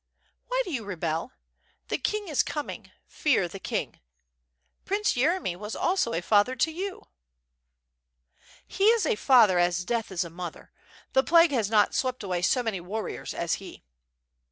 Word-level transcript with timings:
"Why 0.47 0.63
do 0.65 0.71
you 0.73 0.83
rebel? 0.83 1.33
the 1.89 1.99
king 1.99 2.27
is 2.27 2.41
coming; 2.41 2.89
fear 3.05 3.47
the 3.47 3.59
king. 3.59 3.99
Prince 4.83 5.13
Yeremy 5.13 5.55
was 5.55 5.75
also 5.75 6.11
a 6.15 6.21
father 6.23 6.55
to 6.55 6.71
you 6.71 7.03
—""He 8.77 8.85
is 8.85 9.05
a 9.05 9.13
father 9.15 9.59
as 9.59 9.85
death 9.85 10.11
is 10.11 10.23
a 10.23 10.31
mother. 10.31 10.71
The 11.13 11.21
plague 11.21 11.51
has 11.51 11.69
not 11.69 11.93
swept 11.93 12.23
away 12.23 12.41
so 12.41 12.63
many 12.63 12.79
warriors 12.81 13.35
as 13.35 13.57
he." 13.61 13.83